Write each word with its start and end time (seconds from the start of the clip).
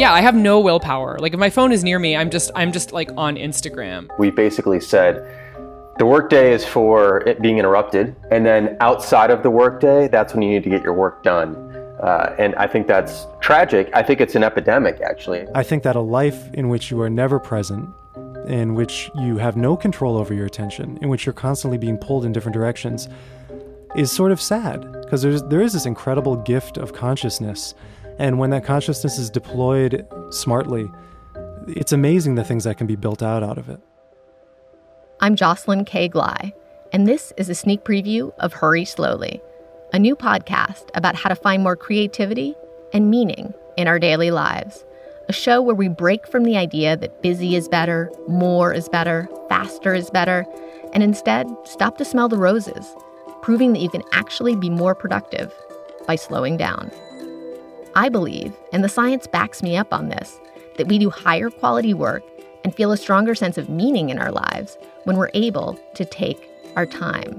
yeah, 0.00 0.14
I 0.14 0.22
have 0.22 0.34
no 0.34 0.60
willpower. 0.60 1.18
Like 1.18 1.34
if 1.34 1.38
my 1.38 1.50
phone 1.50 1.72
is 1.72 1.84
near 1.84 1.98
me, 1.98 2.16
I'm 2.16 2.30
just 2.30 2.50
I'm 2.54 2.72
just 2.72 2.92
like 2.92 3.10
on 3.16 3.36
Instagram. 3.36 4.08
We 4.18 4.30
basically 4.30 4.80
said 4.80 5.14
the 5.98 6.06
workday 6.06 6.54
is 6.54 6.64
for 6.64 7.18
it 7.28 7.42
being 7.42 7.58
interrupted, 7.58 8.16
and 8.30 8.46
then 8.46 8.78
outside 8.80 9.30
of 9.30 9.42
the 9.42 9.50
workday, 9.50 10.08
that's 10.08 10.32
when 10.32 10.42
you 10.42 10.50
need 10.50 10.64
to 10.64 10.70
get 10.70 10.82
your 10.82 10.94
work 10.94 11.22
done. 11.22 11.54
Uh, 12.02 12.34
and 12.38 12.54
I 12.54 12.66
think 12.66 12.86
that's 12.86 13.26
tragic. 13.40 13.90
I 13.92 14.02
think 14.02 14.22
it's 14.22 14.34
an 14.34 14.42
epidemic, 14.42 15.02
actually. 15.02 15.46
I 15.54 15.62
think 15.62 15.82
that 15.82 15.96
a 15.96 16.00
life 16.00 16.48
in 16.54 16.70
which 16.70 16.90
you 16.90 16.98
are 17.02 17.10
never 17.10 17.38
present, 17.38 17.90
in 18.46 18.74
which 18.74 19.10
you 19.16 19.36
have 19.36 19.58
no 19.58 19.76
control 19.76 20.16
over 20.16 20.32
your 20.32 20.46
attention, 20.46 20.98
in 21.02 21.10
which 21.10 21.26
you're 21.26 21.34
constantly 21.34 21.76
being 21.76 21.98
pulled 21.98 22.24
in 22.24 22.32
different 22.32 22.54
directions, 22.54 23.06
is 23.96 24.10
sort 24.10 24.32
of 24.32 24.40
sad 24.40 24.90
because 25.02 25.20
there's 25.20 25.42
there 25.44 25.60
is 25.60 25.74
this 25.74 25.84
incredible 25.84 26.36
gift 26.36 26.78
of 26.78 26.94
consciousness, 26.94 27.74
and 28.18 28.38
when 28.38 28.50
that 28.50 28.64
consciousness 28.64 29.18
is 29.18 29.30
deployed 29.30 30.06
smartly, 30.30 30.90
it's 31.66 31.92
amazing 31.92 32.34
the 32.34 32.44
things 32.44 32.64
that 32.64 32.76
can 32.76 32.86
be 32.86 32.96
built 32.96 33.22
out 33.22 33.42
out 33.42 33.58
of 33.58 33.68
it. 33.68 33.80
I'm 35.20 35.36
Jocelyn 35.36 35.84
K. 35.84 36.08
Glei, 36.08 36.52
and 36.92 37.06
this 37.06 37.32
is 37.36 37.48
a 37.48 37.54
sneak 37.54 37.84
preview 37.84 38.32
of 38.38 38.54
Hurry 38.54 38.84
Slowly, 38.84 39.40
a 39.92 39.98
new 39.98 40.16
podcast 40.16 40.88
about 40.94 41.14
how 41.14 41.28
to 41.28 41.34
find 41.34 41.62
more 41.62 41.76
creativity 41.76 42.54
and 42.92 43.10
meaning 43.10 43.52
in 43.76 43.86
our 43.86 43.98
daily 43.98 44.30
lives. 44.30 44.84
A 45.28 45.32
show 45.32 45.62
where 45.62 45.74
we 45.74 45.88
break 45.88 46.26
from 46.26 46.42
the 46.44 46.56
idea 46.56 46.96
that 46.96 47.22
busy 47.22 47.54
is 47.54 47.68
better, 47.68 48.10
more 48.26 48.72
is 48.72 48.88
better, 48.88 49.28
faster 49.48 49.94
is 49.94 50.10
better, 50.10 50.44
and 50.92 51.02
instead 51.02 51.46
stop 51.64 51.98
to 51.98 52.04
smell 52.04 52.28
the 52.28 52.36
roses, 52.36 52.94
proving 53.42 53.72
that 53.72 53.80
you 53.80 53.90
can 53.90 54.02
actually 54.12 54.56
be 54.56 54.70
more 54.70 54.94
productive 54.94 55.52
by 56.06 56.16
slowing 56.16 56.56
down. 56.56 56.90
I 57.94 58.08
believe, 58.08 58.54
and 58.72 58.84
the 58.84 58.88
science 58.88 59.26
backs 59.26 59.62
me 59.62 59.76
up 59.76 59.92
on 59.92 60.08
this, 60.08 60.38
that 60.76 60.88
we 60.88 60.98
do 60.98 61.10
higher 61.10 61.50
quality 61.50 61.94
work 61.94 62.22
and 62.64 62.74
feel 62.74 62.92
a 62.92 62.96
stronger 62.96 63.34
sense 63.34 63.58
of 63.58 63.68
meaning 63.68 64.10
in 64.10 64.18
our 64.18 64.30
lives 64.30 64.76
when 65.04 65.16
we're 65.16 65.30
able 65.34 65.78
to 65.94 66.04
take 66.04 66.50
our 66.76 66.86
time, 66.86 67.34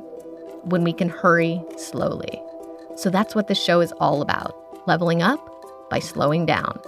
when 0.64 0.84
we 0.84 0.94
can 0.94 1.10
hurry 1.10 1.64
slowly. 1.78 2.42
So 2.96 3.10
that's 3.10 3.36
what 3.36 3.48
this 3.48 3.62
show 3.62 3.82
is 3.82 3.94
all 3.94 4.22
about 4.22 4.58
leveling 4.88 5.22
up 5.22 5.40
by 5.90 6.00
slowing 6.00 6.46
down. 6.46 6.80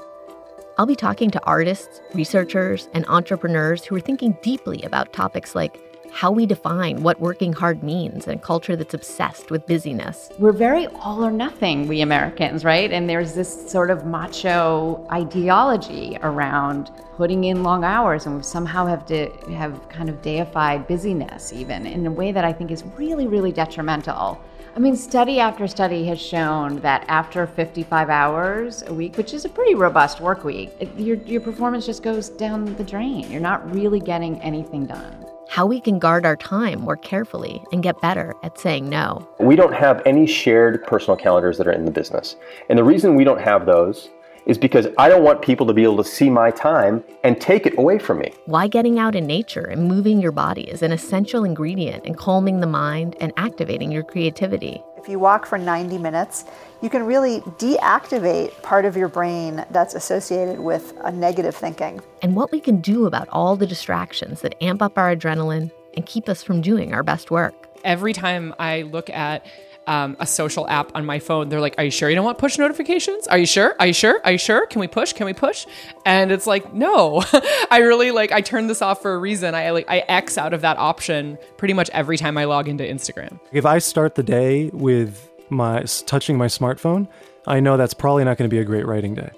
I'll 0.77 0.85
be 0.87 0.95
talking 0.95 1.29
to 1.31 1.43
artists, 1.43 2.01
researchers, 2.13 2.89
and 2.93 3.05
entrepreneurs 3.07 3.85
who 3.85 3.95
are 3.95 3.99
thinking 3.99 4.35
deeply 4.41 4.81
about 4.81 5.13
topics 5.13 5.53
like 5.53 5.79
how 6.13 6.29
we 6.31 6.45
define 6.45 7.01
what 7.01 7.19
working 7.19 7.51
hard 7.51 7.81
means 7.81 8.27
in 8.27 8.35
a 8.35 8.39
culture 8.39 8.75
that's 8.75 8.93
obsessed 8.93 9.49
with 9.49 9.65
busyness. 9.65 10.29
We're 10.37 10.51
very 10.51 10.85
all 10.87 11.25
or 11.25 11.31
nothing, 11.31 11.87
we 11.87 12.01
Americans, 12.01 12.63
right? 12.63 12.91
And 12.91 13.09
there's 13.09 13.33
this 13.33 13.71
sort 13.71 13.89
of 13.89 14.05
macho 14.05 15.07
ideology 15.11 16.19
around 16.21 16.91
putting 17.17 17.45
in 17.45 17.63
long 17.63 17.83
hours, 17.83 18.27
and 18.27 18.37
we 18.37 18.43
somehow 18.43 18.85
have 18.85 19.07
to 19.07 19.27
have 19.55 19.89
kind 19.89 20.07
of 20.07 20.21
deified 20.21 20.87
busyness, 20.87 21.51
even 21.51 21.87
in 21.87 22.05
a 22.05 22.11
way 22.11 22.31
that 22.31 22.45
I 22.45 22.53
think 22.53 22.69
is 22.69 22.83
really, 22.95 23.25
really 23.25 23.51
detrimental. 23.51 24.39
I 24.75 24.79
mean, 24.79 24.95
study 24.95 25.39
after 25.39 25.67
study 25.67 26.05
has 26.05 26.21
shown 26.21 26.79
that 26.81 27.05
after 27.07 27.47
55 27.47 28.09
hours 28.09 28.83
a 28.85 28.93
week, 28.93 29.17
which 29.17 29.33
is 29.33 29.45
a 29.45 29.49
pretty 29.49 29.73
robust 29.73 30.21
work 30.21 30.43
week, 30.43 30.71
your, 30.95 31.17
your 31.17 31.41
performance 31.41 31.87
just 31.87 32.03
goes 32.03 32.29
down 32.29 32.75
the 32.75 32.83
drain. 32.83 33.31
You're 33.31 33.41
not 33.41 33.71
really 33.73 33.99
getting 33.99 34.39
anything 34.41 34.85
done 34.85 35.32
how 35.53 35.67
we 35.67 35.79
can 35.79 35.99
guard 35.99 36.25
our 36.25 36.35
time 36.35 36.81
more 36.81 36.97
carefully 36.97 37.63
and 37.71 37.83
get 37.83 38.01
better 38.01 38.33
at 38.41 38.57
saying 38.57 38.89
no. 38.89 39.29
We 39.39 39.55
don't 39.55 39.75
have 39.75 40.01
any 40.03 40.25
shared 40.25 40.83
personal 40.87 41.15
calendars 41.15 41.59
that 41.59 41.67
are 41.67 41.71
in 41.71 41.85
the 41.85 41.91
business. 41.91 42.37
And 42.69 42.79
the 42.79 42.83
reason 42.83 43.13
we 43.13 43.23
don't 43.23 43.39
have 43.39 43.67
those 43.67 44.09
is 44.47 44.57
because 44.57 44.87
I 44.97 45.09
don't 45.09 45.23
want 45.23 45.43
people 45.43 45.67
to 45.67 45.73
be 45.73 45.83
able 45.83 45.97
to 45.97 46.03
see 46.03 46.27
my 46.27 46.49
time 46.49 47.03
and 47.23 47.39
take 47.39 47.67
it 47.67 47.77
away 47.77 47.99
from 47.99 48.17
me. 48.17 48.33
Why 48.45 48.67
getting 48.67 48.97
out 48.97 49.13
in 49.13 49.27
nature 49.27 49.65
and 49.65 49.87
moving 49.87 50.19
your 50.19 50.31
body 50.31 50.63
is 50.63 50.81
an 50.81 50.91
essential 50.91 51.43
ingredient 51.43 52.03
in 52.03 52.15
calming 52.15 52.59
the 52.59 52.65
mind 52.65 53.15
and 53.19 53.31
activating 53.37 53.91
your 53.91 54.03
creativity. 54.03 54.81
If 55.03 55.09
you 55.09 55.19
walk 55.19 55.45
for 55.45 55.57
90 55.57 55.97
minutes, 55.97 56.45
you 56.81 56.89
can 56.89 57.05
really 57.05 57.41
deactivate 57.59 58.61
part 58.61 58.85
of 58.85 58.95
your 58.95 59.09
brain 59.09 59.65
that's 59.69 59.95
associated 59.95 60.61
with 60.61 60.93
a 61.03 61.11
negative 61.11 61.53
thinking. 61.53 61.99
And 62.21 62.37
what 62.37 62.53
we 62.53 62.61
can 62.61 62.79
do 62.79 63.05
about 63.05 63.27
all 63.27 63.57
the 63.57 63.67
distractions 63.67 64.39
that 64.43 64.55
amp 64.63 64.81
up 64.81 64.97
our 64.97 65.13
adrenaline 65.13 65.71
and 65.93 66.05
keep 66.05 66.29
us 66.29 66.41
from 66.41 66.61
doing 66.61 66.93
our 66.93 67.03
best 67.03 67.31
work. 67.31 67.53
Every 67.83 68.13
time 68.13 68.55
I 68.59 68.83
look 68.83 69.09
at 69.09 69.45
um, 69.87 70.15
a 70.19 70.25
social 70.25 70.67
app 70.67 70.95
on 70.95 71.05
my 71.05 71.19
phone. 71.19 71.49
They're 71.49 71.61
like, 71.61 71.75
"Are 71.77 71.83
you 71.83 71.91
sure 71.91 72.09
you 72.09 72.15
don't 72.15 72.25
want 72.25 72.37
push 72.37 72.57
notifications? 72.57 73.27
Are 73.27 73.37
you 73.37 73.45
sure? 73.45 73.75
Are 73.79 73.87
you 73.87 73.93
sure? 73.93 74.21
Are 74.23 74.31
you 74.31 74.37
sure? 74.37 74.65
Can 74.67 74.79
we 74.79 74.87
push? 74.87 75.13
Can 75.13 75.25
we 75.25 75.33
push?" 75.33 75.65
And 76.05 76.31
it's 76.31 76.47
like, 76.47 76.73
no, 76.73 77.23
I 77.71 77.79
really 77.79 78.11
like. 78.11 78.31
I 78.31 78.41
turned 78.41 78.69
this 78.69 78.81
off 78.81 79.01
for 79.01 79.13
a 79.13 79.17
reason. 79.17 79.55
I 79.55 79.71
like 79.71 79.85
I 79.89 79.99
X 80.07 80.37
out 80.37 80.53
of 80.53 80.61
that 80.61 80.77
option 80.77 81.37
pretty 81.57 81.73
much 81.73 81.89
every 81.91 82.17
time 82.17 82.37
I 82.37 82.45
log 82.45 82.67
into 82.67 82.83
Instagram. 82.83 83.39
If 83.51 83.65
I 83.65 83.79
start 83.79 84.15
the 84.15 84.23
day 84.23 84.69
with 84.73 85.29
my 85.49 85.83
touching 86.05 86.37
my 86.37 86.47
smartphone, 86.47 87.07
I 87.47 87.59
know 87.59 87.77
that's 87.77 87.93
probably 87.93 88.23
not 88.23 88.37
going 88.37 88.49
to 88.49 88.53
be 88.53 88.59
a 88.59 88.65
great 88.65 88.85
writing 88.85 89.13
day. 89.13 89.31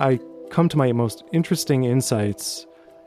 I 0.00 0.18
come 0.50 0.68
to 0.68 0.76
my 0.76 0.92
most 0.92 1.24
interesting 1.32 1.84
insights 1.84 2.66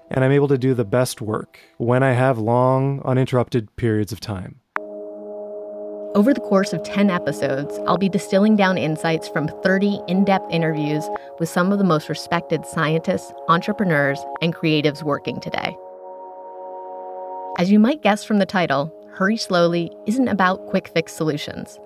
and 0.09 0.23
I'm 0.23 0.31
able 0.31 0.47
to 0.47 0.57
do 0.57 0.73
the 0.73 0.85
best 0.85 1.21
work 1.21 1.59
when 1.77 2.03
I 2.03 2.13
have 2.13 2.37
long, 2.37 3.01
uninterrupted 3.03 3.75
periods 3.75 4.11
of 4.11 4.19
time. 4.19 4.61
Over 6.15 6.33
the 6.33 6.39
course 6.39 6.71
of 6.71 6.81
10 6.81 7.09
episodes, 7.09 7.77
I'll 7.85 7.97
be 7.97 8.07
distilling 8.07 8.55
down 8.55 8.77
insights 8.77 9.27
from 9.27 9.49
30 9.49 9.99
in 10.07 10.23
depth 10.23 10.49
interviews 10.49 11.03
with 11.39 11.49
some 11.49 11.73
of 11.73 11.77
the 11.77 11.83
most 11.83 12.07
respected 12.07 12.65
scientists, 12.65 13.33
entrepreneurs, 13.49 14.23
and 14.41 14.55
creatives 14.55 15.03
working 15.03 15.41
today. 15.41 15.75
As 17.59 17.69
you 17.69 17.79
might 17.79 18.01
guess 18.01 18.23
from 18.23 18.39
the 18.39 18.45
title, 18.45 18.93
Hurry 19.11 19.35
Slowly 19.35 19.91
isn't 20.05 20.29
about 20.29 20.67
quick 20.67 20.87
fix 20.87 21.11
solutions. 21.11 21.81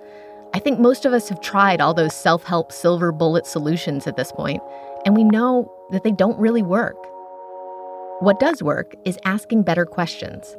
I 0.54 0.60
think 0.60 0.80
most 0.80 1.06
of 1.06 1.14
us 1.14 1.28
have 1.30 1.42
tried 1.42 1.82
all 1.82 1.96
those 1.96 2.14
self 2.14 2.44
help 2.44 2.72
silver 2.72 3.12
bullet 3.12 3.48
solutions 3.48 4.06
at 4.06 4.16
this 4.16 4.32
point, 4.32 4.62
and 5.08 5.16
we 5.16 5.24
know 5.24 5.74
that 5.90 6.04
they 6.04 6.12
don't 6.12 6.38
really 6.38 6.62
work. 6.62 6.98
What 8.20 8.40
does 8.40 8.62
work 8.62 8.94
is 9.06 9.18
asking 9.26 9.64
better 9.64 9.88
questions 9.88 10.56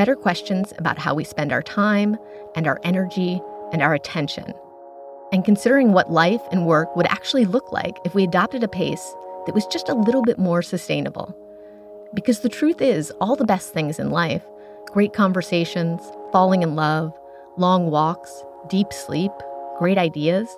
better 0.00 0.16
questions 0.16 0.72
about 0.78 0.96
how 0.96 1.14
we 1.14 1.24
spend 1.24 1.52
our 1.52 1.60
time 1.60 2.16
and 2.54 2.66
our 2.66 2.80
energy 2.84 3.38
and 3.70 3.82
our 3.82 3.92
attention, 3.92 4.54
and 5.30 5.44
considering 5.44 5.92
what 5.92 6.10
life 6.10 6.40
and 6.50 6.64
work 6.64 6.96
would 6.96 7.04
actually 7.04 7.44
look 7.44 7.70
like 7.70 7.98
if 8.06 8.14
we 8.14 8.24
adopted 8.24 8.64
a 8.64 8.68
pace 8.68 9.14
that 9.44 9.54
was 9.54 9.66
just 9.66 9.90
a 9.90 9.94
little 9.94 10.22
bit 10.22 10.38
more 10.38 10.62
sustainable. 10.62 11.36
Because 12.14 12.40
the 12.40 12.48
truth 12.48 12.80
is, 12.80 13.12
all 13.20 13.36
the 13.36 13.44
best 13.44 13.74
things 13.74 13.98
in 13.98 14.08
life 14.08 14.42
great 14.86 15.12
conversations, 15.12 16.00
falling 16.32 16.62
in 16.62 16.76
love, 16.76 17.12
long 17.58 17.90
walks, 17.90 18.42
deep 18.70 18.94
sleep, 18.94 19.32
great 19.78 19.98
ideas 19.98 20.48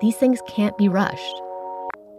these 0.00 0.14
things 0.14 0.40
can't 0.46 0.78
be 0.78 0.88
rushed. 0.88 1.42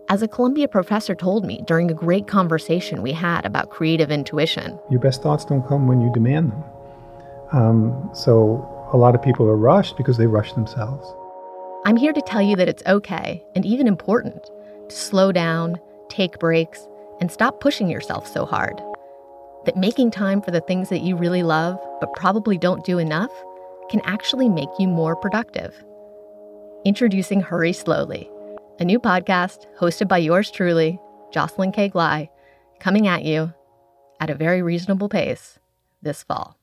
As 0.09 0.21
a 0.21 0.27
Columbia 0.27 0.69
professor 0.69 1.13
told 1.13 1.43
me 1.43 1.61
during 1.67 1.91
a 1.91 1.93
great 1.93 2.27
conversation 2.27 3.01
we 3.01 3.11
had 3.11 3.45
about 3.45 3.71
creative 3.71 4.09
intuition, 4.09 4.79
your 4.89 5.01
best 5.01 5.21
thoughts 5.21 5.43
don't 5.43 5.67
come 5.67 5.85
when 5.85 5.99
you 5.99 6.09
demand 6.13 6.53
them. 6.53 6.63
Um, 7.51 8.09
so 8.13 8.89
a 8.93 8.97
lot 8.97 9.15
of 9.15 9.21
people 9.21 9.45
are 9.47 9.57
rushed 9.57 9.97
because 9.97 10.15
they 10.15 10.25
rush 10.25 10.53
themselves. 10.53 11.05
I'm 11.85 11.97
here 11.97 12.13
to 12.13 12.21
tell 12.21 12.41
you 12.41 12.55
that 12.55 12.69
it's 12.69 12.83
okay 12.85 13.43
and 13.53 13.65
even 13.65 13.85
important 13.85 14.49
to 14.87 14.95
slow 14.95 15.33
down, 15.33 15.77
take 16.07 16.39
breaks, 16.39 16.87
and 17.19 17.29
stop 17.29 17.59
pushing 17.59 17.89
yourself 17.89 18.25
so 18.31 18.45
hard. 18.45 18.81
That 19.65 19.75
making 19.75 20.11
time 20.11 20.41
for 20.41 20.51
the 20.51 20.61
things 20.61 20.87
that 20.87 21.01
you 21.01 21.17
really 21.17 21.43
love 21.43 21.77
but 21.99 22.13
probably 22.13 22.57
don't 22.57 22.85
do 22.85 22.97
enough 22.97 23.31
can 23.89 23.99
actually 24.05 24.47
make 24.47 24.69
you 24.79 24.87
more 24.87 25.17
productive. 25.17 25.75
Introducing 26.85 27.41
Hurry 27.41 27.73
Slowly 27.73 28.31
a 28.79 28.85
new 28.85 28.99
podcast 28.99 29.65
hosted 29.79 30.07
by 30.07 30.19
yours 30.19 30.51
truly, 30.51 30.99
Jocelyn 31.31 31.71
K. 31.71 31.89
Glei, 31.89 32.29
coming 32.79 33.07
at 33.07 33.23
you 33.23 33.53
at 34.19 34.29
a 34.29 34.35
very 34.35 34.61
reasonable 34.61 35.09
pace 35.09 35.57
this 36.01 36.23
fall. 36.23 36.56